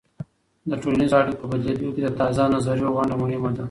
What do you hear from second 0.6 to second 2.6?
د ټولنیزو اړیکو په بدلیدو کې د تازه